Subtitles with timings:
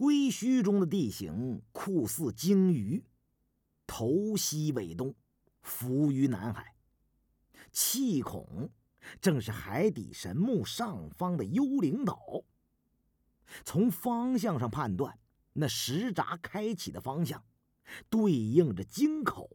[0.00, 3.04] 龟墟中的地形酷似鲸鱼，
[3.86, 5.14] 头西尾东，
[5.60, 6.74] 浮于南海。
[7.70, 8.70] 气孔
[9.20, 12.18] 正是海底神木上方的幽灵岛。
[13.62, 15.18] 从方向上判断，
[15.52, 17.44] 那石闸开启的方向，
[18.08, 19.50] 对应着鲸口。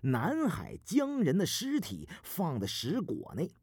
[0.00, 3.54] 南海江人的尸体放在石椁内，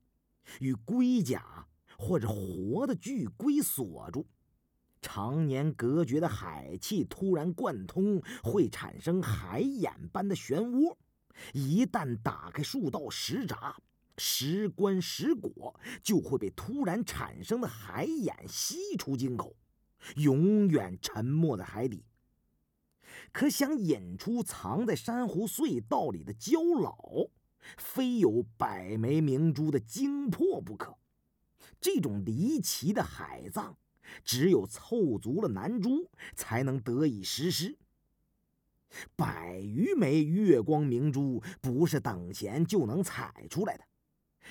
[0.59, 1.67] 与龟甲
[1.97, 4.27] 或者活的巨龟锁住。
[5.07, 10.97] 常年隔绝的海气突然贯通，会产生海眼般的漩涡。
[11.53, 13.77] 一旦打开数道石闸，
[14.17, 19.55] 石棺石椁就会被突然产生的海眼吸出井口，
[20.15, 22.03] 永远沉没在海底。
[23.31, 27.29] 可想引出藏在珊瑚隧道里的蛟老，
[27.77, 30.97] 非有百枚明珠的精魄不可。
[31.79, 33.77] 这种离奇的海葬，
[34.23, 37.77] 只有凑足了南珠，才能得以实施。
[39.15, 43.83] 百余枚月光明珠不是等闲就能采出来的，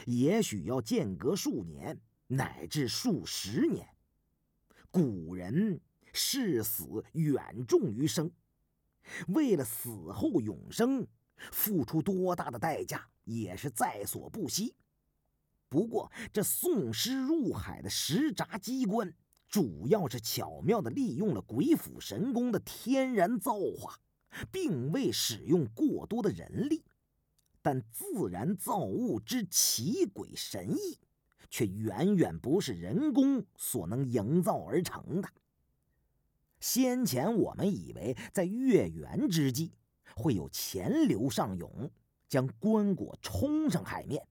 [0.07, 3.89] 也许要间隔数年，乃至数十年。
[4.91, 5.81] 古人
[6.13, 8.31] 视死远重于生，
[9.29, 11.07] 为了死后永生，
[11.51, 14.75] 付出多大的代价也是在所不惜。
[15.69, 19.13] 不过，这送尸入海的石闸机关，
[19.55, 24.01] 主要是巧妙地利用了鬼斧神工的天然造化。
[24.51, 26.83] 并未使用过多的人力，
[27.63, 30.99] 但自然造物之奇诡神异，
[31.49, 35.29] 却远远不是人工所能营造而成的。
[36.59, 39.75] 先前我们以为在月圆之际
[40.17, 41.89] 会有钱流上涌，
[42.29, 44.27] 将棺椁冲上海面，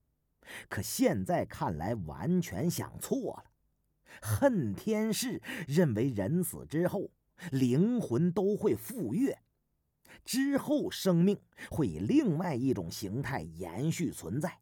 [0.68, 3.53] 可现在看来完全想错了。
[4.20, 7.10] 恨天氏认为人死之后，
[7.50, 9.38] 灵魂都会赴月。
[10.24, 11.38] 之后，生命
[11.70, 14.60] 会以另外一种形态延续存在。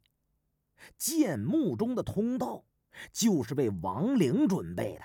[0.96, 2.64] 建墓中的通道
[3.12, 5.02] 就是为亡灵准备的，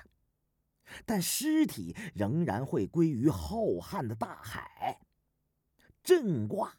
[1.05, 4.99] 但尸体仍然会归于浩瀚的大海。
[6.01, 6.77] 震卦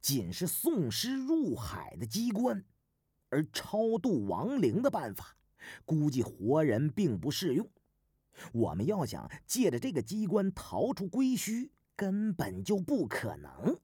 [0.00, 2.64] 仅是送尸入海的机关，
[3.28, 5.36] 而超度亡灵的办法，
[5.84, 7.68] 估计活人并不适用。
[8.52, 11.70] 我们要想借着这个机关逃出龟墟。
[11.98, 13.80] 根本就不可能。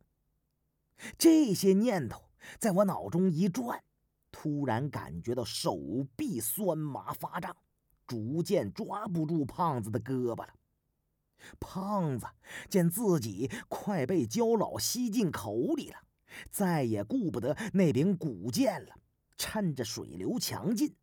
[1.18, 2.30] 这些念头
[2.60, 3.82] 在我脑中一转，
[4.30, 7.56] 突然感觉到手臂酸麻发胀，
[8.06, 10.54] 逐渐抓不住胖子的胳膊了。
[11.58, 12.28] 胖子
[12.70, 15.96] 见自己快被焦老吸进口里了，
[16.52, 18.94] 再也顾不得那柄古剑了，
[19.36, 20.94] 趁着水流强劲，